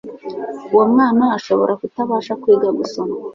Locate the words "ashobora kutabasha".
1.37-2.33